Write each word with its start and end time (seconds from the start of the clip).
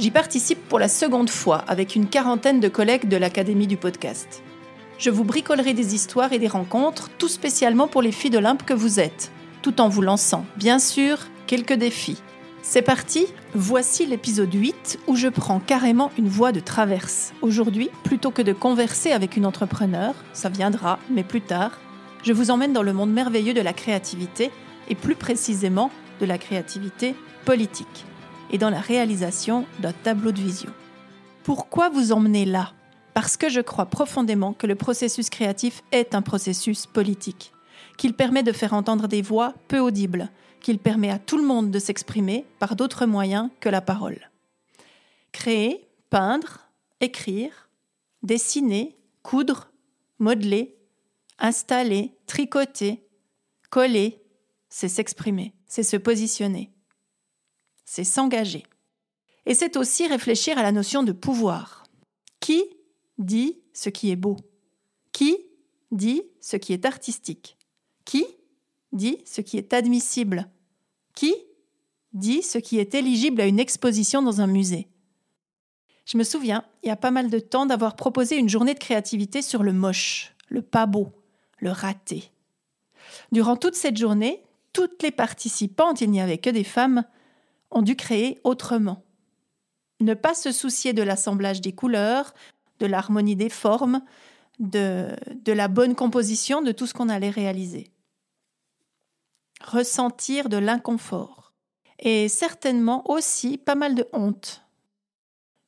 J'y 0.00 0.10
participe 0.10 0.68
pour 0.68 0.78
la 0.78 0.88
seconde 0.88 1.30
fois 1.30 1.58
avec 1.68 1.94
une 1.94 2.08
quarantaine 2.08 2.60
de 2.60 2.68
collègues 2.68 3.08
de 3.08 3.16
l'Académie 3.16 3.66
du 3.66 3.76
podcast. 3.76 4.42
Je 4.98 5.10
vous 5.10 5.24
bricolerai 5.24 5.74
des 5.74 5.94
histoires 5.94 6.32
et 6.32 6.38
des 6.38 6.48
rencontres, 6.48 7.10
tout 7.18 7.28
spécialement 7.28 7.88
pour 7.88 8.02
les 8.02 8.12
filles 8.12 8.30
d'Olympe 8.30 8.64
que 8.64 8.72
vous 8.72 9.00
êtes, 9.00 9.30
tout 9.60 9.80
en 9.80 9.88
vous 9.88 10.00
lançant, 10.00 10.46
bien 10.56 10.78
sûr, 10.78 11.18
quelques 11.46 11.74
défis. 11.74 12.22
C'est 12.62 12.82
parti, 12.82 13.26
voici 13.54 14.06
l'épisode 14.06 14.54
8 14.54 15.00
où 15.08 15.16
je 15.16 15.28
prends 15.28 15.60
carrément 15.60 16.10
une 16.16 16.28
voie 16.28 16.52
de 16.52 16.60
traverse. 16.60 17.32
Aujourd'hui, 17.42 17.90
plutôt 18.02 18.30
que 18.30 18.42
de 18.42 18.52
converser 18.52 19.12
avec 19.12 19.36
une 19.36 19.46
entrepreneur, 19.46 20.14
ça 20.32 20.48
viendra, 20.48 21.00
mais 21.10 21.24
plus 21.24 21.42
tard, 21.42 21.80
je 22.22 22.32
vous 22.32 22.50
emmène 22.50 22.72
dans 22.72 22.84
le 22.84 22.92
monde 22.92 23.12
merveilleux 23.12 23.54
de 23.54 23.60
la 23.60 23.72
créativité 23.72 24.50
et 24.88 24.94
plus 24.94 25.16
précisément 25.16 25.90
de 26.20 26.26
la 26.26 26.38
créativité 26.38 27.14
politique 27.44 28.06
et 28.52 28.58
dans 28.58 28.70
la 28.70 28.80
réalisation 28.80 29.66
d'un 29.80 29.92
tableau 29.92 30.30
de 30.30 30.40
vision. 30.40 30.70
Pourquoi 31.42 31.88
vous 31.88 32.12
emmener 32.12 32.44
là? 32.44 32.72
Parce 33.14 33.36
que 33.36 33.48
je 33.48 33.60
crois 33.60 33.86
profondément 33.86 34.52
que 34.52 34.66
le 34.66 34.74
processus 34.74 35.28
créatif 35.28 35.82
est 35.90 36.14
un 36.14 36.22
processus 36.22 36.86
politique, 36.86 37.52
qu'il 37.96 38.14
permet 38.14 38.42
de 38.42 38.52
faire 38.52 38.74
entendre 38.74 39.08
des 39.08 39.22
voix 39.22 39.54
peu 39.68 39.80
audibles, 39.80 40.30
qu'il 40.60 40.78
permet 40.78 41.10
à 41.10 41.18
tout 41.18 41.36
le 41.36 41.44
monde 41.44 41.70
de 41.70 41.78
s'exprimer 41.78 42.46
par 42.58 42.76
d'autres 42.76 43.06
moyens 43.06 43.50
que 43.60 43.68
la 43.68 43.80
parole. 43.80 44.30
Créer, 45.32 45.88
peindre, 46.10 46.60
écrire, 47.00 47.68
dessiner, 48.22 48.96
coudre, 49.22 49.72
modeler, 50.18 50.76
installer, 51.38 52.14
tricoter, 52.26 53.02
coller, 53.70 54.22
c'est 54.68 54.88
s'exprimer, 54.88 55.54
c'est 55.66 55.82
se 55.82 55.96
positionner 55.96 56.71
c'est 57.92 58.04
s'engager. 58.04 58.62
Et 59.44 59.52
c'est 59.52 59.76
aussi 59.76 60.06
réfléchir 60.06 60.56
à 60.56 60.62
la 60.62 60.72
notion 60.72 61.02
de 61.02 61.12
pouvoir. 61.12 61.84
Qui 62.40 62.64
dit 63.18 63.58
ce 63.74 63.90
qui 63.90 64.10
est 64.10 64.16
beau? 64.16 64.38
Qui 65.12 65.36
dit 65.90 66.22
ce 66.40 66.56
qui 66.56 66.72
est 66.72 66.86
artistique? 66.86 67.58
Qui 68.06 68.24
dit 68.92 69.18
ce 69.26 69.42
qui 69.42 69.58
est 69.58 69.74
admissible? 69.74 70.48
Qui 71.14 71.34
dit 72.14 72.40
ce 72.40 72.56
qui 72.56 72.78
est 72.78 72.94
éligible 72.94 73.42
à 73.42 73.46
une 73.46 73.60
exposition 73.60 74.22
dans 74.22 74.40
un 74.40 74.46
musée? 74.46 74.88
Je 76.06 76.16
me 76.16 76.24
souviens, 76.24 76.64
il 76.82 76.88
y 76.88 76.92
a 76.92 76.96
pas 76.96 77.10
mal 77.10 77.28
de 77.28 77.40
temps, 77.40 77.66
d'avoir 77.66 77.94
proposé 77.94 78.38
une 78.38 78.48
journée 78.48 78.72
de 78.72 78.78
créativité 78.78 79.42
sur 79.42 79.62
le 79.62 79.74
moche, 79.74 80.34
le 80.48 80.62
pas 80.62 80.86
beau, 80.86 81.12
le 81.58 81.70
raté. 81.70 82.30
Durant 83.32 83.56
toute 83.56 83.74
cette 83.74 83.98
journée, 83.98 84.42
toutes 84.72 85.02
les 85.02 85.10
participantes, 85.10 86.00
il 86.00 86.10
n'y 86.10 86.22
avait 86.22 86.38
que 86.38 86.48
des 86.48 86.64
femmes, 86.64 87.04
ont 87.72 87.82
dû 87.82 87.96
créer 87.96 88.38
autrement. 88.44 89.04
Ne 90.00 90.14
pas 90.14 90.34
se 90.34 90.52
soucier 90.52 90.92
de 90.92 91.02
l'assemblage 91.02 91.60
des 91.60 91.72
couleurs, 91.72 92.34
de 92.78 92.86
l'harmonie 92.86 93.36
des 93.36 93.48
formes, 93.48 94.02
de, 94.58 95.14
de 95.34 95.52
la 95.52 95.68
bonne 95.68 95.94
composition 95.94 96.62
de 96.62 96.72
tout 96.72 96.86
ce 96.86 96.94
qu'on 96.94 97.08
allait 97.08 97.30
réaliser. 97.30 97.92
Ressentir 99.64 100.48
de 100.48 100.56
l'inconfort. 100.56 101.52
Et 101.98 102.28
certainement 102.28 103.08
aussi 103.10 103.58
pas 103.58 103.76
mal 103.76 103.94
de 103.94 104.08
honte. 104.12 104.62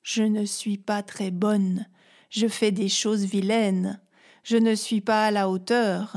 Je 0.02 0.22
ne 0.22 0.44
suis 0.44 0.78
pas 0.78 1.02
très 1.02 1.30
bonne, 1.30 1.86
je 2.28 2.48
fais 2.48 2.72
des 2.72 2.88
choses 2.88 3.24
vilaines, 3.24 4.00
je 4.42 4.56
ne 4.56 4.74
suis 4.74 5.00
pas 5.00 5.26
à 5.26 5.30
la 5.30 5.48
hauteur. 5.48 6.16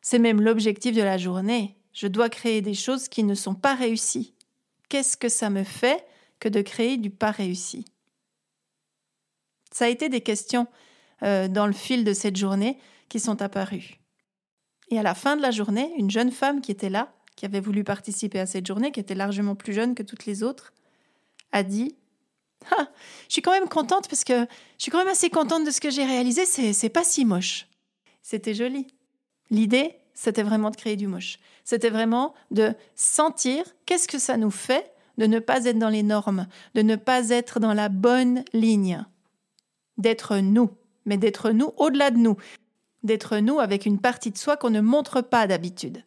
C'est 0.00 0.18
même 0.18 0.40
l'objectif 0.40 0.96
de 0.96 1.02
la 1.02 1.18
journée. 1.18 1.76
Je 1.92 2.06
dois 2.06 2.30
créer 2.30 2.62
des 2.62 2.74
choses 2.74 3.08
qui 3.08 3.22
ne 3.22 3.34
sont 3.34 3.54
pas 3.54 3.74
réussies 3.74 4.34
qu'est-ce 4.90 5.16
que 5.16 5.30
ça 5.30 5.48
me 5.48 5.64
fait 5.64 6.04
que 6.38 6.50
de 6.50 6.60
créer 6.60 6.98
du 6.98 7.08
pas 7.08 7.30
réussi? 7.30 7.86
Ça 9.72 9.86
a 9.86 9.88
été 9.88 10.10
des 10.10 10.20
questions 10.20 10.66
euh, 11.22 11.48
dans 11.48 11.66
le 11.66 11.72
fil 11.72 12.04
de 12.04 12.12
cette 12.12 12.36
journée 12.36 12.78
qui 13.08 13.20
sont 13.20 13.40
apparues. 13.40 14.00
Et 14.90 14.98
à 14.98 15.02
la 15.02 15.14
fin 15.14 15.36
de 15.36 15.42
la 15.42 15.52
journée, 15.52 15.90
une 15.96 16.10
jeune 16.10 16.32
femme 16.32 16.60
qui 16.60 16.72
était 16.72 16.90
là, 16.90 17.14
qui 17.36 17.46
avait 17.46 17.60
voulu 17.60 17.84
participer 17.84 18.40
à 18.40 18.46
cette 18.46 18.66
journée, 18.66 18.90
qui 18.92 19.00
était 19.00 19.14
largement 19.14 19.54
plus 19.54 19.72
jeune 19.72 19.94
que 19.94 20.02
toutes 20.02 20.26
les 20.26 20.42
autres, 20.42 20.74
a 21.52 21.62
dit 21.62 21.94
ah, 22.72 22.88
Je 23.28 23.34
suis 23.34 23.42
quand 23.42 23.52
même 23.52 23.68
contente 23.68 24.08
parce 24.08 24.24
que 24.24 24.40
je 24.40 24.82
suis 24.82 24.90
quand 24.90 24.98
même 24.98 25.08
assez 25.08 25.30
contente 25.30 25.64
de 25.64 25.70
ce 25.70 25.80
que 25.80 25.90
j'ai 25.90 26.04
réalisé, 26.04 26.44
c'est 26.44 26.88
pas 26.88 27.04
si 27.04 27.24
moche. 27.24 27.68
C'était 28.22 28.54
joli. 28.54 28.88
L'idée, 29.50 29.99
c'était 30.20 30.42
vraiment 30.42 30.68
de 30.68 30.76
créer 30.76 30.96
du 30.96 31.06
moche. 31.06 31.38
C'était 31.64 31.88
vraiment 31.88 32.34
de 32.50 32.74
sentir 32.94 33.64
qu'est-ce 33.86 34.06
que 34.06 34.18
ça 34.18 34.36
nous 34.36 34.50
fait 34.50 34.92
de 35.16 35.24
ne 35.24 35.38
pas 35.38 35.64
être 35.64 35.78
dans 35.78 35.88
les 35.88 36.02
normes, 36.02 36.46
de 36.74 36.82
ne 36.82 36.96
pas 36.96 37.30
être 37.30 37.58
dans 37.58 37.72
la 37.72 37.88
bonne 37.88 38.44
ligne, 38.52 39.02
d'être 39.96 40.36
nous, 40.36 40.68
mais 41.06 41.16
d'être 41.16 41.52
nous 41.52 41.72
au-delà 41.78 42.10
de 42.10 42.18
nous, 42.18 42.36
d'être 43.02 43.38
nous 43.38 43.60
avec 43.60 43.86
une 43.86 43.98
partie 43.98 44.30
de 44.30 44.36
soi 44.36 44.58
qu'on 44.58 44.68
ne 44.68 44.82
montre 44.82 45.22
pas 45.22 45.46
d'habitude. 45.46 46.02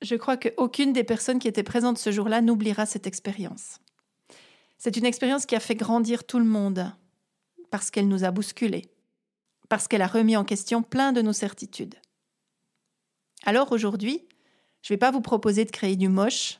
Je 0.00 0.14
crois 0.14 0.38
qu'aucune 0.38 0.94
des 0.94 1.04
personnes 1.04 1.38
qui 1.38 1.48
étaient 1.48 1.62
présentes 1.62 1.98
ce 1.98 2.12
jour-là 2.12 2.40
n'oubliera 2.40 2.86
cette 2.86 3.06
expérience. 3.06 3.80
C'est 4.78 4.96
une 4.96 5.04
expérience 5.04 5.44
qui 5.44 5.56
a 5.56 5.60
fait 5.60 5.76
grandir 5.76 6.24
tout 6.24 6.38
le 6.38 6.46
monde, 6.46 6.90
parce 7.70 7.90
qu'elle 7.90 8.08
nous 8.08 8.24
a 8.24 8.30
bousculés, 8.30 8.86
parce 9.68 9.88
qu'elle 9.88 10.00
a 10.00 10.06
remis 10.06 10.38
en 10.38 10.44
question 10.44 10.82
plein 10.82 11.12
de 11.12 11.20
nos 11.20 11.34
certitudes. 11.34 11.96
Alors 13.46 13.70
aujourd'hui, 13.70 14.22
je 14.82 14.92
ne 14.92 14.96
vais 14.96 14.98
pas 14.98 15.12
vous 15.12 15.20
proposer 15.20 15.64
de 15.64 15.70
créer 15.70 15.94
du 15.94 16.08
moche, 16.08 16.58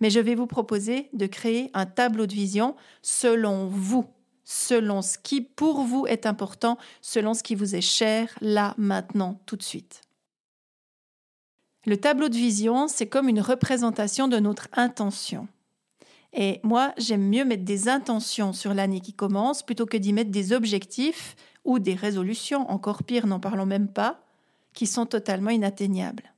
mais 0.00 0.10
je 0.10 0.18
vais 0.18 0.34
vous 0.34 0.48
proposer 0.48 1.08
de 1.12 1.26
créer 1.26 1.70
un 1.74 1.86
tableau 1.86 2.26
de 2.26 2.34
vision 2.34 2.74
selon 3.02 3.68
vous, 3.68 4.04
selon 4.42 5.00
ce 5.00 5.16
qui 5.16 5.40
pour 5.40 5.82
vous 5.82 6.06
est 6.08 6.26
important, 6.26 6.76
selon 7.00 7.34
ce 7.34 7.44
qui 7.44 7.54
vous 7.54 7.76
est 7.76 7.80
cher, 7.80 8.36
là, 8.40 8.74
maintenant, 8.78 9.40
tout 9.46 9.54
de 9.54 9.62
suite. 9.62 10.00
Le 11.86 11.96
tableau 11.96 12.28
de 12.28 12.34
vision, 12.34 12.88
c'est 12.88 13.06
comme 13.06 13.28
une 13.28 13.40
représentation 13.40 14.26
de 14.26 14.38
notre 14.38 14.66
intention. 14.72 15.46
Et 16.32 16.58
moi, 16.64 16.92
j'aime 16.98 17.28
mieux 17.28 17.44
mettre 17.44 17.64
des 17.64 17.88
intentions 17.88 18.52
sur 18.52 18.74
l'année 18.74 19.00
qui 19.00 19.12
commence 19.12 19.62
plutôt 19.62 19.86
que 19.86 19.96
d'y 19.96 20.12
mettre 20.12 20.32
des 20.32 20.52
objectifs 20.52 21.36
ou 21.64 21.78
des 21.78 21.94
résolutions, 21.94 22.68
encore 22.72 23.04
pire, 23.04 23.28
n'en 23.28 23.38
parlons 23.38 23.66
même 23.66 23.86
pas, 23.86 24.23
qui 24.74 24.86
sont 24.86 25.06
totalement 25.06 25.50
inatteignables. 25.50 26.34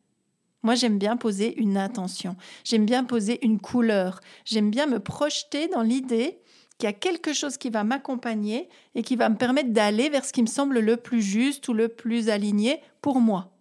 Moi, 0.62 0.74
j'aime 0.74 0.98
bien 0.98 1.16
poser 1.16 1.58
une 1.60 1.76
intention, 1.76 2.36
j'aime 2.64 2.86
bien 2.86 3.04
poser 3.04 3.44
une 3.44 3.60
couleur, 3.60 4.20
j'aime 4.44 4.70
bien 4.70 4.86
me 4.86 5.00
projeter 5.00 5.68
dans 5.68 5.82
l'idée 5.82 6.40
qu'il 6.78 6.86
y 6.86 6.90
a 6.90 6.92
quelque 6.92 7.32
chose 7.32 7.56
qui 7.56 7.70
va 7.70 7.84
m'accompagner 7.84 8.68
et 8.94 9.02
qui 9.02 9.16
va 9.16 9.28
me 9.28 9.36
permettre 9.36 9.70
d'aller 9.70 10.08
vers 10.08 10.24
ce 10.24 10.32
qui 10.32 10.42
me 10.42 10.46
semble 10.46 10.80
le 10.80 10.96
plus 10.96 11.22
juste 11.22 11.68
ou 11.68 11.72
le 11.72 11.88
plus 11.88 12.28
aligné 12.28 12.80
pour 13.00 13.20
moi, 13.20 13.56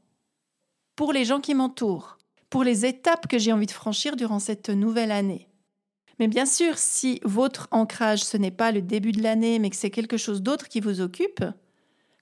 pour 0.96 1.14
les 1.14 1.25
gens 1.25 1.40
qui 1.40 1.53
m'entourent, 1.53 2.18
pour 2.50 2.64
les 2.64 2.85
étapes 2.85 3.28
que 3.28 3.38
j'ai 3.38 3.53
envie 3.53 3.66
de 3.68 3.72
franchir 3.72 4.16
durant 4.16 4.40
cette 4.40 4.69
nouvelle 4.69 5.12
année. 5.12 5.47
Mais 6.19 6.28
bien 6.28 6.46
sûr, 6.46 6.78
si 6.78 7.19
votre 7.24 7.68
ancrage, 7.72 8.24
ce 8.24 8.38
n'est 8.38 8.52
pas 8.52 8.72
le 8.72 8.81
début 8.81 9.12
de 9.12 9.22
l'année, 9.22 9.59
mais 9.59 9.69
que 9.69 9.75
c'est 9.75 9.90
quelque 9.90 10.18
chose 10.18 10.41
d'autre 10.41 10.70
qui 10.70 10.79
vous 10.79 11.02
occupe, 11.02 11.44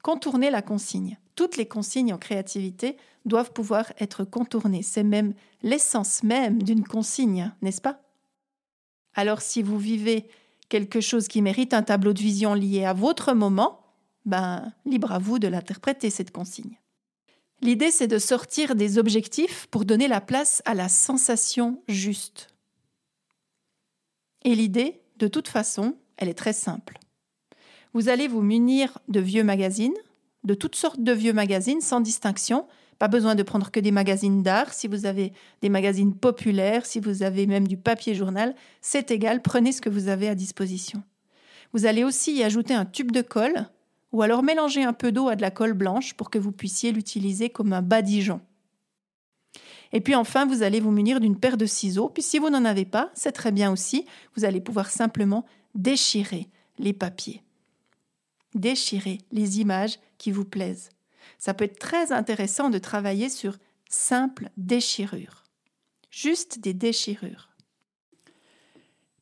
contournez 0.01 0.49
la 0.49 0.61
consigne. 0.61 1.17
Toutes 1.35 1.57
les 1.57 1.67
consignes 1.67 2.13
en 2.13 2.17
créativité 2.17 2.97
doivent 3.25 3.53
pouvoir 3.53 3.91
être 3.99 4.23
contournées. 4.23 4.83
C'est 4.83 5.03
même 5.03 5.33
l'essence 5.61 6.23
même 6.23 6.61
d'une 6.61 6.83
consigne, 6.83 7.51
n'est-ce 7.61 7.81
pas? 7.81 8.01
Alors 9.13 9.41
si 9.41 9.61
vous 9.61 9.77
vivez 9.77 10.27
quelque 10.69 11.01
chose 11.01 11.27
qui 11.27 11.41
mérite 11.41 11.73
un 11.73 11.83
tableau 11.83 12.13
de 12.13 12.21
vision 12.21 12.53
lié 12.53 12.85
à 12.85 12.93
votre 12.93 13.33
moment, 13.33 13.79
ben 14.25 14.73
libre 14.85 15.11
à 15.11 15.19
vous 15.19 15.39
de 15.39 15.47
l'interpréter 15.47 16.09
cette 16.09 16.31
consigne. 16.31 16.79
L'idée 17.61 17.91
c'est 17.91 18.07
de 18.07 18.17
sortir 18.17 18.75
des 18.75 18.97
objectifs 18.97 19.67
pour 19.67 19.85
donner 19.85 20.07
la 20.07 20.21
place 20.21 20.61
à 20.65 20.73
la 20.73 20.89
sensation 20.89 21.81
juste. 21.87 22.49
Et 24.43 24.55
l'idée, 24.55 25.01
de 25.17 25.27
toute 25.27 25.47
façon, 25.47 25.95
elle 26.17 26.27
est 26.27 26.33
très 26.33 26.53
simple. 26.53 26.99
Vous 27.93 28.09
allez 28.09 28.27
vous 28.27 28.41
munir 28.41 28.97
de 29.07 29.19
vieux 29.19 29.43
magazines, 29.43 29.95
de 30.43 30.53
toutes 30.53 30.75
sortes 30.75 31.01
de 31.01 31.11
vieux 31.11 31.33
magazines 31.33 31.81
sans 31.81 32.01
distinction. 32.01 32.65
Pas 32.99 33.07
besoin 33.07 33.35
de 33.35 33.43
prendre 33.43 33.71
que 33.71 33.79
des 33.79 33.91
magazines 33.91 34.43
d'art. 34.43 34.73
Si 34.73 34.87
vous 34.87 35.05
avez 35.05 35.33
des 35.61 35.69
magazines 35.69 36.15
populaires, 36.15 36.85
si 36.85 36.99
vous 36.99 37.23
avez 37.23 37.47
même 37.47 37.67
du 37.67 37.77
papier 37.77 38.15
journal, 38.15 38.55
c'est 38.81 39.11
égal, 39.11 39.41
prenez 39.41 39.71
ce 39.71 39.81
que 39.81 39.89
vous 39.89 40.07
avez 40.07 40.29
à 40.29 40.35
disposition. 40.35 41.03
Vous 41.73 41.85
allez 41.85 42.03
aussi 42.03 42.33
y 42.33 42.43
ajouter 42.43 42.73
un 42.73 42.85
tube 42.85 43.11
de 43.11 43.21
colle 43.21 43.67
ou 44.11 44.21
alors 44.21 44.43
mélanger 44.43 44.83
un 44.83 44.93
peu 44.93 45.11
d'eau 45.11 45.27
à 45.27 45.35
de 45.35 45.41
la 45.41 45.51
colle 45.51 45.73
blanche 45.73 46.13
pour 46.13 46.29
que 46.29 46.37
vous 46.37 46.51
puissiez 46.51 46.91
l'utiliser 46.91 47.49
comme 47.49 47.73
un 47.73 47.81
badigeon. 47.81 48.41
Et 49.91 50.01
puis 50.01 50.15
enfin, 50.15 50.45
vous 50.45 50.63
allez 50.63 50.79
vous 50.79 50.91
munir 50.91 51.19
d'une 51.19 51.39
paire 51.39 51.57
de 51.57 51.65
ciseaux. 51.65 52.09
Puis 52.09 52.23
si 52.23 52.39
vous 52.39 52.49
n'en 52.49 52.65
avez 52.65 52.85
pas, 52.85 53.11
c'est 53.13 53.31
très 53.31 53.51
bien 53.51 53.71
aussi. 53.71 54.05
Vous 54.35 54.45
allez 54.45 54.61
pouvoir 54.61 54.89
simplement 54.89 55.45
déchirer 55.75 56.47
les 56.79 56.93
papiers. 56.93 57.41
Déchirer 58.55 59.19
les 59.31 59.59
images 59.59 59.99
qui 60.17 60.31
vous 60.31 60.45
plaisent. 60.45 60.89
Ça 61.37 61.53
peut 61.53 61.65
être 61.65 61.79
très 61.79 62.11
intéressant 62.11 62.69
de 62.69 62.77
travailler 62.77 63.29
sur 63.29 63.57
simple 63.89 64.49
déchirure. 64.57 65.43
Juste 66.09 66.59
des 66.59 66.73
déchirures. 66.73 67.49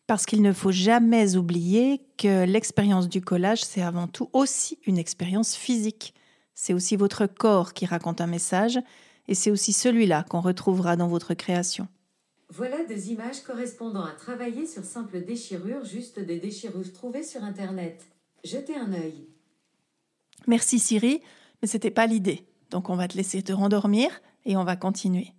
Parce 0.08 0.26
qu'il 0.26 0.42
ne 0.42 0.52
faut 0.52 0.72
jamais 0.72 1.38
oublier 1.38 2.02
que 2.18 2.46
l'expérience 2.46 3.08
du 3.08 3.22
collage, 3.22 3.64
c'est 3.64 3.82
avant 3.82 4.08
tout 4.08 4.30
aussi 4.34 4.78
une 4.86 4.98
expérience 4.98 5.56
physique. 5.56 6.14
C'est 6.54 6.74
aussi 6.74 6.98
votre 6.98 7.28
corps 7.28 7.74
qui 7.74 7.86
raconte 7.86 8.20
un 8.20 8.28
message, 8.28 8.78
et 9.30 9.36
c'est 9.36 9.52
aussi 9.52 9.72
celui-là 9.72 10.26
qu'on 10.30 10.42
retrouvera 10.42 10.98
dans 10.98 11.08
votre 11.08 11.34
création. 11.34 11.88
Voilà 12.50 12.84
des 12.84 13.12
images 13.12 13.42
correspondant 13.42 14.04
à 14.04 14.12
travailler 14.12 14.68
sur 14.68 14.84
simple 14.84 15.24
déchirure, 15.24 15.86
juste 15.86 16.20
des 16.20 16.40
déchirures 16.40 16.92
trouvées 16.92 17.24
sur 17.24 17.46
Internet. 17.46 18.06
Jetez 18.44 18.76
un 18.76 18.94
œil. 18.94 19.28
Merci 20.48 20.80
Siri, 20.80 21.22
mais 21.62 21.68
ce 21.68 21.78
n'était 21.78 21.92
pas 21.92 22.08
l'idée. 22.08 22.46
Donc 22.70 22.90
on 22.90 22.96
va 22.96 23.08
te 23.08 23.16
laisser 23.16 23.44
te 23.44 23.54
rendormir 23.54 24.10
et 24.46 24.58
on 24.58 24.64
va 24.64 24.76
continuer. 24.76 25.34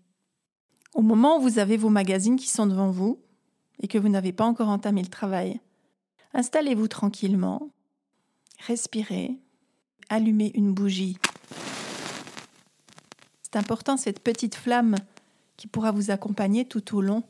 Au 0.94 1.02
moment 1.02 1.38
où 1.38 1.43
vous 1.43 1.58
avez 1.58 1.76
vos 1.76 1.88
magazines 1.88 2.37
qui 2.37 2.49
sont 2.49 2.66
devant 2.66 2.90
vous 2.90 3.20
et 3.81 3.88
que 3.88 3.99
vous 3.99 4.08
n'avez 4.08 4.32
pas 4.32 4.44
encore 4.44 4.69
entamé 4.69 5.02
le 5.02 5.08
travail, 5.08 5.60
installez-vous 6.34 6.88
tranquillement, 6.88 7.70
respirez, 8.66 9.40
allumez 10.08 10.52
une 10.54 10.72
bougie 10.72 11.16
c'est 13.52 13.58
important 13.58 13.99
cette 13.99 14.20
petite 14.20 14.54
flamme 14.54 14.96
qui 15.58 15.66
pourra 15.66 15.93
vous 15.93 16.10
accompagner 16.10 16.64
tout 16.64 16.96
au 16.96 17.02
long 17.02 17.22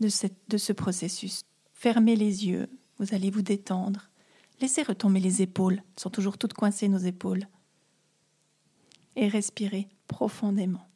de 0.00 0.08
ce 0.08 0.72
processus. 0.72 1.42
Fermez 1.72 2.16
les 2.16 2.46
yeux, 2.46 2.68
vous 2.98 3.14
allez 3.14 3.30
vous 3.30 3.40
détendre. 3.40 4.09
Laissez 4.60 4.82
retomber 4.82 5.20
les 5.20 5.42
épaules, 5.42 5.76
elles 5.78 6.00
sont 6.00 6.10
toujours 6.10 6.36
toutes 6.36 6.52
coincées 6.52 6.88
nos 6.88 6.98
épaules. 6.98 7.48
Et 9.16 9.28
respirez 9.28 9.88
profondément. 10.06 10.86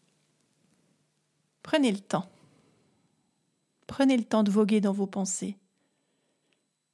Prenez 1.63 1.91
le 1.91 1.99
temps. 1.99 2.31
Prenez 3.87 4.17
le 4.17 4.25
temps 4.25 4.43
de 4.43 4.51
voguer 4.51 4.81
dans 4.81 4.93
vos 4.93 5.07
pensées. 5.07 5.57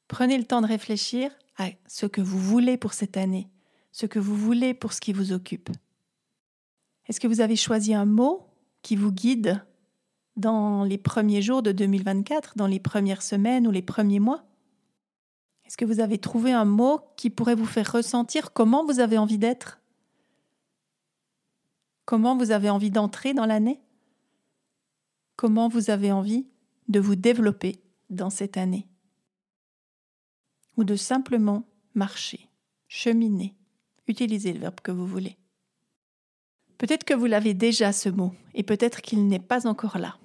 Prenez 0.06 0.38
le 0.38 0.44
temps 0.44 0.60
de 0.60 0.66
réfléchir 0.66 1.32
à 1.56 1.70
ce 1.86 2.06
que 2.06 2.20
vous 2.20 2.38
voulez 2.38 2.76
pour 2.76 2.92
cette 2.92 3.16
année, 3.16 3.48
ce 3.92 4.06
que 4.06 4.18
vous 4.18 4.36
voulez 4.36 4.74
pour 4.74 4.92
ce 4.92 5.00
qui 5.00 5.12
vous 5.12 5.32
occupe. 5.32 5.70
Est-ce 7.06 7.20
que 7.20 7.28
vous 7.28 7.40
avez 7.40 7.56
choisi 7.56 7.94
un 7.94 8.06
mot 8.06 8.46
qui 8.82 8.96
vous 8.96 9.12
guide 9.12 9.64
dans 10.36 10.84
les 10.84 10.98
premiers 10.98 11.42
jours 11.42 11.62
de 11.62 11.72
2024, 11.72 12.54
dans 12.56 12.66
les 12.66 12.80
premières 12.80 13.22
semaines 13.22 13.66
ou 13.66 13.70
les 13.70 13.82
premiers 13.82 14.20
mois? 14.20 14.49
Est-ce 15.70 15.76
que 15.76 15.84
vous 15.84 16.00
avez 16.00 16.18
trouvé 16.18 16.50
un 16.52 16.64
mot 16.64 17.00
qui 17.14 17.30
pourrait 17.30 17.54
vous 17.54 17.64
faire 17.64 17.92
ressentir 17.92 18.52
comment 18.52 18.84
vous 18.84 18.98
avez 18.98 19.18
envie 19.18 19.38
d'être? 19.38 19.80
Comment 22.06 22.36
vous 22.36 22.50
avez 22.50 22.68
envie 22.68 22.90
d'entrer 22.90 23.34
dans 23.34 23.46
l'année? 23.46 23.80
Comment 25.36 25.68
vous 25.68 25.90
avez 25.90 26.10
envie 26.10 26.48
de 26.88 26.98
vous 26.98 27.14
développer 27.14 27.80
dans 28.08 28.30
cette 28.30 28.56
année? 28.56 28.88
Ou 30.76 30.82
de 30.82 30.96
simplement 30.96 31.62
marcher, 31.94 32.48
cheminer, 32.88 33.54
utiliser 34.08 34.52
le 34.52 34.58
verbe 34.58 34.80
que 34.80 34.90
vous 34.90 35.06
voulez. 35.06 35.38
Peut-être 36.78 37.04
que 37.04 37.14
vous 37.14 37.26
l'avez 37.26 37.54
déjà 37.54 37.92
ce 37.92 38.08
mot, 38.08 38.34
et 38.54 38.64
peut-être 38.64 39.02
qu'il 39.02 39.24
n'est 39.28 39.38
pas 39.38 39.68
encore 39.68 39.98
là. 39.98 40.18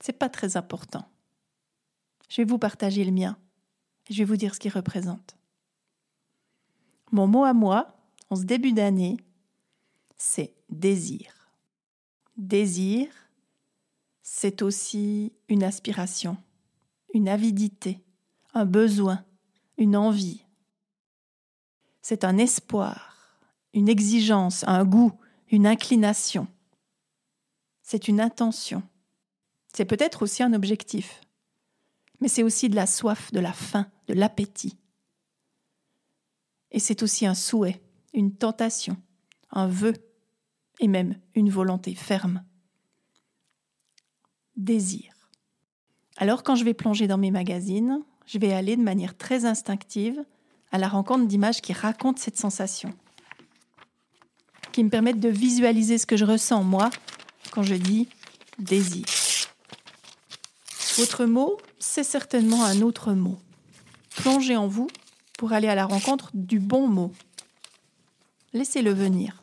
C'est 0.00 0.18
pas 0.18 0.30
très 0.30 0.56
important. 0.56 1.06
Je 2.30 2.40
vais 2.40 2.46
vous 2.46 2.58
partager 2.58 3.04
le 3.04 3.12
mien. 3.12 3.36
Je 4.10 4.18
vais 4.18 4.24
vous 4.24 4.36
dire 4.36 4.54
ce 4.54 4.60
qu'il 4.60 4.72
représente. 4.72 5.36
Mon 7.12 7.26
mot 7.26 7.44
à 7.44 7.52
moi, 7.52 7.96
en 8.30 8.36
ce 8.36 8.44
début 8.44 8.72
d'année, 8.72 9.16
c'est 10.16 10.54
désir. 10.68 11.50
Désir, 12.36 13.08
c'est 14.22 14.62
aussi 14.62 15.32
une 15.48 15.62
aspiration, 15.62 16.36
une 17.14 17.28
avidité, 17.28 18.00
un 18.54 18.64
besoin, 18.64 19.24
une 19.76 19.96
envie. 19.96 20.44
C'est 22.02 22.24
un 22.24 22.38
espoir, 22.38 23.40
une 23.74 23.88
exigence, 23.88 24.64
un 24.66 24.84
goût, 24.84 25.12
une 25.50 25.66
inclination. 25.66 26.46
C'est 27.82 28.08
une 28.08 28.20
intention. 28.20 28.82
C'est 29.72 29.84
peut-être 29.84 30.22
aussi 30.22 30.42
un 30.42 30.52
objectif. 30.52 31.20
Mais 32.20 32.28
c'est 32.28 32.42
aussi 32.42 32.68
de 32.68 32.76
la 32.76 32.86
soif, 32.86 33.32
de 33.32 33.40
la 33.40 33.52
faim, 33.52 33.90
de 34.08 34.14
l'appétit. 34.14 34.76
Et 36.70 36.80
c'est 36.80 37.02
aussi 37.02 37.26
un 37.26 37.34
souhait, 37.34 37.80
une 38.12 38.34
tentation, 38.34 38.96
un 39.50 39.68
vœu 39.68 39.94
et 40.80 40.88
même 40.88 41.18
une 41.34 41.50
volonté 41.50 41.94
ferme. 41.94 42.44
Désir. 44.56 45.14
Alors 46.16 46.42
quand 46.42 46.56
je 46.56 46.64
vais 46.64 46.74
plonger 46.74 47.06
dans 47.06 47.18
mes 47.18 47.30
magazines, 47.30 48.02
je 48.26 48.38
vais 48.38 48.52
aller 48.52 48.76
de 48.76 48.82
manière 48.82 49.16
très 49.16 49.44
instinctive 49.44 50.24
à 50.72 50.78
la 50.78 50.88
rencontre 50.88 51.26
d'images 51.26 51.60
qui 51.60 51.72
racontent 51.72 52.20
cette 52.20 52.36
sensation 52.36 52.92
qui 54.78 54.84
me 54.84 54.90
permettent 54.90 55.18
de 55.18 55.28
visualiser 55.28 55.98
ce 55.98 56.06
que 56.06 56.16
je 56.16 56.24
ressens, 56.24 56.62
moi, 56.62 56.90
quand 57.50 57.64
je 57.64 57.74
dis 57.74 58.08
désir. 58.60 59.04
Votre 60.98 61.24
mot, 61.24 61.56
c'est 61.80 62.04
certainement 62.04 62.64
un 62.64 62.80
autre 62.82 63.12
mot. 63.12 63.38
Plongez 64.18 64.56
en 64.56 64.66
vous 64.66 64.88
pour 65.38 65.52
aller 65.52 65.68
à 65.68 65.74
la 65.74 65.86
rencontre 65.86 66.30
du 66.34 66.60
bon 66.60 66.86
mot. 66.86 67.12
Laissez-le 68.52 68.92
venir. 68.92 69.42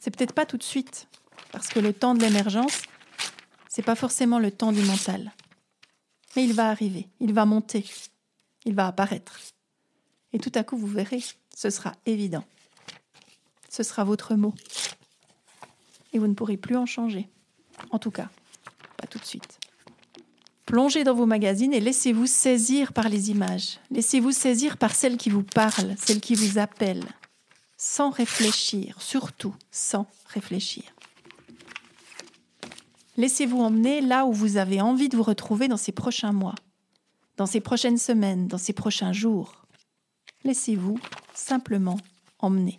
C'est 0.00 0.16
peut-être 0.16 0.32
pas 0.32 0.46
tout 0.46 0.56
de 0.56 0.62
suite, 0.62 1.08
parce 1.52 1.68
que 1.68 1.80
le 1.80 1.92
temps 1.92 2.14
de 2.14 2.20
l'émergence, 2.20 2.82
c'est 3.68 3.82
pas 3.82 3.94
forcément 3.94 4.38
le 4.38 4.50
temps 4.50 4.72
du 4.72 4.82
mental. 4.82 5.32
Mais 6.36 6.44
il 6.44 6.52
va 6.52 6.68
arriver, 6.68 7.08
il 7.20 7.32
va 7.32 7.44
monter, 7.44 7.84
il 8.64 8.74
va 8.74 8.86
apparaître. 8.86 9.38
Et 10.32 10.38
tout 10.38 10.52
à 10.54 10.62
coup, 10.62 10.76
vous 10.76 10.86
verrez, 10.86 11.22
ce 11.54 11.70
sera 11.70 11.92
évident 12.06 12.44
ce 13.68 13.82
sera 13.82 14.04
votre 14.04 14.34
mot. 14.34 14.54
Et 16.12 16.18
vous 16.18 16.26
ne 16.26 16.34
pourrez 16.34 16.56
plus 16.56 16.76
en 16.76 16.86
changer. 16.86 17.28
En 17.90 17.98
tout 17.98 18.10
cas, 18.10 18.28
pas 18.96 19.06
tout 19.06 19.18
de 19.18 19.24
suite. 19.24 19.60
Plongez 20.68 21.02
dans 21.02 21.14
vos 21.14 21.24
magazines 21.24 21.72
et 21.72 21.80
laissez-vous 21.80 22.26
saisir 22.26 22.92
par 22.92 23.08
les 23.08 23.30
images. 23.30 23.78
Laissez-vous 23.90 24.32
saisir 24.32 24.76
par 24.76 24.94
celles 24.94 25.16
qui 25.16 25.30
vous 25.30 25.42
parlent, 25.42 25.94
celles 25.96 26.20
qui 26.20 26.34
vous 26.34 26.58
appellent, 26.58 27.08
sans 27.78 28.10
réfléchir, 28.10 29.00
surtout 29.00 29.54
sans 29.70 30.06
réfléchir. 30.26 30.82
Laissez-vous 33.16 33.58
emmener 33.58 34.02
là 34.02 34.26
où 34.26 34.32
vous 34.34 34.58
avez 34.58 34.82
envie 34.82 35.08
de 35.08 35.16
vous 35.16 35.22
retrouver 35.22 35.68
dans 35.68 35.78
ces 35.78 35.92
prochains 35.92 36.32
mois, 36.32 36.54
dans 37.38 37.46
ces 37.46 37.60
prochaines 37.60 37.96
semaines, 37.96 38.46
dans 38.46 38.58
ces 38.58 38.74
prochains 38.74 39.14
jours. 39.14 39.64
Laissez-vous 40.44 41.00
simplement 41.32 41.96
emmener. 42.40 42.78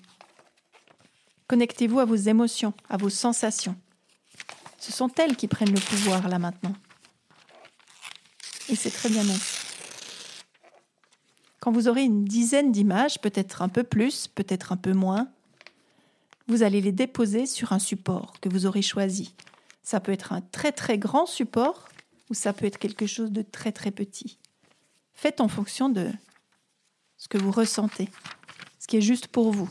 Connectez-vous 1.48 2.00
à 2.00 2.05
vos 2.05 2.13
émotions, 2.13 2.75
à 2.88 2.98
vos 2.98 3.10
sensations. 3.10 3.75
Ce 4.77 4.91
sont 4.91 5.10
elles 5.17 5.36
qui 5.36 5.48
prennent 5.48 5.74
le 5.74 5.81
pouvoir 5.81 6.29
là 6.29 6.38
maintenant. 6.38 6.75
Et 8.69 8.75
c'est 8.75 8.91
très 8.91 9.09
bien. 9.09 9.23
Quand 11.59 11.71
vous 11.71 11.88
aurez 11.88 12.03
une 12.03 12.23
dizaine 12.23 12.71
d'images, 12.71 13.19
peut-être 13.19 13.61
un 13.61 13.69
peu 13.69 13.83
plus, 13.83 14.27
peut-être 14.27 14.71
un 14.71 14.77
peu 14.77 14.93
moins, 14.93 15.29
vous 16.47 16.63
allez 16.63 16.81
les 16.81 16.91
déposer 16.91 17.45
sur 17.45 17.73
un 17.73 17.79
support 17.79 18.39
que 18.39 18.49
vous 18.49 18.65
aurez 18.65 18.81
choisi. 18.81 19.33
Ça 19.83 19.99
peut 19.99 20.11
être 20.11 20.33
un 20.33 20.41
très 20.41 20.71
très 20.71 20.97
grand 20.97 21.25
support 21.25 21.89
ou 22.29 22.33
ça 22.33 22.53
peut 22.53 22.65
être 22.65 22.77
quelque 22.77 23.07
chose 23.07 23.31
de 23.31 23.41
très 23.41 23.71
très 23.71 23.91
petit. 23.91 24.38
Faites 25.13 25.41
en 25.41 25.47
fonction 25.47 25.89
de 25.89 26.09
ce 27.17 27.27
que 27.27 27.38
vous 27.38 27.51
ressentez, 27.51 28.09
ce 28.79 28.88
qui 28.88 28.97
est 28.97 29.01
juste 29.01 29.27
pour 29.27 29.51
vous 29.51 29.69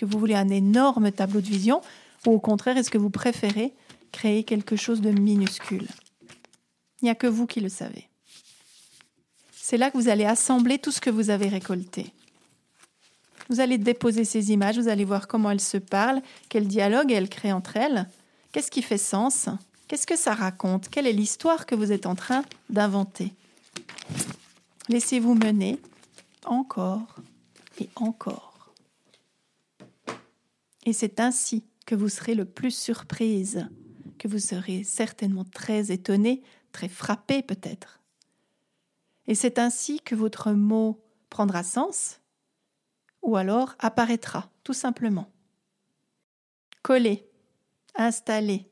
que 0.00 0.06
vous 0.06 0.18
voulez 0.18 0.34
un 0.34 0.48
énorme 0.48 1.12
tableau 1.12 1.42
de 1.42 1.46
vision 1.46 1.82
ou 2.26 2.30
au 2.30 2.38
contraire, 2.40 2.78
est-ce 2.78 2.90
que 2.90 2.96
vous 2.96 3.10
préférez 3.10 3.74
créer 4.12 4.44
quelque 4.44 4.74
chose 4.74 5.02
de 5.02 5.10
minuscule? 5.10 5.86
Il 7.00 7.06
n'y 7.06 7.10
a 7.10 7.14
que 7.14 7.26
vous 7.26 7.46
qui 7.46 7.60
le 7.60 7.68
savez. 7.68 8.08
C'est 9.52 9.76
là 9.76 9.90
que 9.90 9.96
vous 9.96 10.08
allez 10.08 10.24
assembler 10.24 10.78
tout 10.78 10.90
ce 10.90 11.00
que 11.00 11.10
vous 11.10 11.30
avez 11.30 11.48
récolté. 11.48 12.12
Vous 13.48 13.60
allez 13.60 13.78
déposer 13.78 14.24
ces 14.24 14.52
images, 14.52 14.78
vous 14.78 14.88
allez 14.88 15.04
voir 15.04 15.28
comment 15.28 15.50
elles 15.50 15.60
se 15.60 15.76
parlent, 15.76 16.22
quel 16.48 16.68
dialogue 16.68 17.10
elles 17.10 17.28
créent 17.28 17.52
entre 17.52 17.76
elles, 17.76 18.08
qu'est-ce 18.52 18.70
qui 18.70 18.82
fait 18.82 18.98
sens, 18.98 19.48
qu'est-ce 19.88 20.06
que 20.06 20.16
ça 20.16 20.34
raconte, 20.34 20.88
quelle 20.88 21.06
est 21.06 21.12
l'histoire 21.12 21.66
que 21.66 21.74
vous 21.74 21.90
êtes 21.92 22.06
en 22.06 22.14
train 22.14 22.44
d'inventer. 22.68 23.32
Laissez-vous 24.88 25.34
mener 25.34 25.80
encore 26.44 27.16
et 27.80 27.88
encore. 27.96 28.72
Et 30.84 30.92
c'est 30.92 31.20
ainsi 31.20 31.64
que 31.86 31.94
vous 31.94 32.08
serez 32.08 32.34
le 32.34 32.44
plus 32.44 32.74
surprise, 32.74 33.68
que 34.18 34.28
vous 34.28 34.38
serez 34.38 34.84
certainement 34.84 35.44
très 35.44 35.90
étonné, 35.90 36.42
très 36.72 36.88
frappé 36.88 37.42
peut-être. 37.42 38.00
Et 39.26 39.34
c'est 39.34 39.58
ainsi 39.58 40.00
que 40.00 40.14
votre 40.14 40.52
mot 40.52 41.02
prendra 41.28 41.62
sens, 41.62 42.20
ou 43.22 43.36
alors 43.36 43.74
apparaîtra, 43.78 44.50
tout 44.64 44.72
simplement. 44.72 45.30
Collez, 46.82 47.28
installez, 47.94 48.68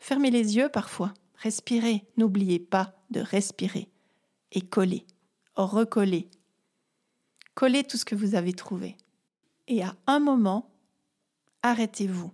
fermez 0.00 0.30
les 0.30 0.56
yeux 0.56 0.68
parfois, 0.68 1.12
respirez, 1.36 2.06
n'oubliez 2.16 2.58
pas 2.58 2.94
de 3.10 3.20
respirer, 3.20 3.90
et 4.50 4.62
collez, 4.62 5.06
recollez. 5.54 6.30
Collez 7.54 7.84
tout 7.84 7.98
ce 7.98 8.04
que 8.04 8.14
vous 8.14 8.34
avez 8.34 8.54
trouvé. 8.54 8.96
Et 9.68 9.82
à 9.82 9.94
un 10.06 10.18
moment, 10.18 10.70
arrêtez-vous. 11.62 12.32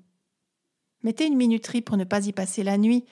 Mettez 1.03 1.27
une 1.27 1.37
minuterie 1.37 1.83
pour 1.83 1.97
ne 1.97 2.05
pas 2.05 2.27
y 2.27 2.33
passer 2.33 2.63
la 2.63 2.79
nuit, 2.79 3.05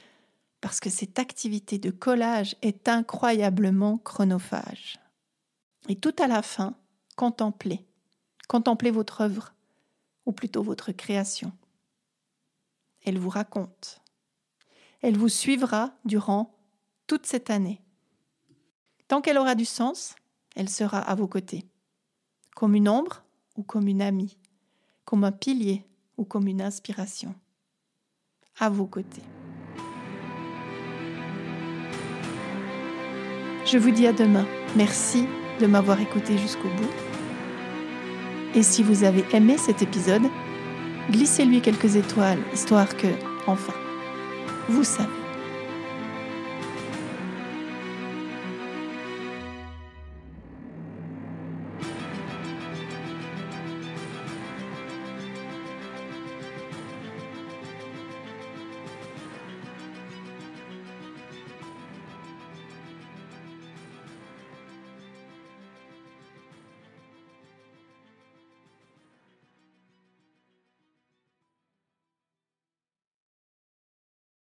parce 0.61 0.81
que 0.81 0.91
cette 0.91 1.19
activité 1.19 1.79
de 1.79 1.91
collage 1.91 2.57
est 2.63 2.89
incroyablement 2.89 3.99
chronophage. 3.99 4.99
Et 5.89 5.97
tout 5.97 6.15
à 6.19 6.27
la 6.27 6.43
fin, 6.43 6.75
contemplez. 7.17 7.87
Contemplez 8.49 8.91
votre 8.91 9.21
œuvre, 9.21 9.55
ou 10.25 10.33
plutôt 10.33 10.63
votre 10.63 10.93
création. 10.93 11.53
Elle 13.05 13.19
vous 13.19 13.31
raconte. 13.31 14.03
Elle 15.01 15.17
vous 15.17 15.29
suivra 15.29 15.93
durant 16.05 16.59
toute 17.07 17.27
cette 17.27 17.51
année. 17.51 17.81
Tant 19.09 19.21
qu'elle 19.21 19.39
aura 19.39 19.55
du 19.55 19.65
sens, 19.65 20.17
elle 20.57 20.69
sera 20.69 20.99
à 20.99 21.15
vos 21.15 21.29
côtés, 21.29 21.65
comme 22.57 22.75
une 22.75 22.89
ombre 22.89 23.25
ou 23.57 23.63
comme 23.63 23.87
une 23.87 24.03
amie, 24.03 24.37
comme 25.05 25.23
un 25.23 25.33
pilier 25.33 25.87
ou 26.17 26.25
comme 26.25 26.49
une 26.49 26.63
inspiration. 26.63 27.35
À 28.59 28.69
vos 28.69 28.87
côtés. 28.87 29.23
Je 33.67 33.79
vous 33.79 33.91
dis 33.91 34.07
à 34.07 34.13
demain. 34.13 34.47
Merci 34.77 35.27
de 35.61 35.67
m'avoir 35.67 36.01
écouté 36.01 36.39
jusqu'au 36.39 36.69
bout. 36.69 36.91
Et 38.55 38.63
si 38.63 38.85
vous 38.85 39.03
avez 39.03 39.25
aimé 39.33 39.59
cet 39.59 39.83
épisode, 39.83 40.23
glissez-lui 41.11 41.61
quelques 41.61 41.97
étoiles, 41.97 42.39
histoire 42.55 42.97
que, 42.97 43.09
enfin, 43.49 43.75
vous 44.69 44.85
savez. 44.85 45.16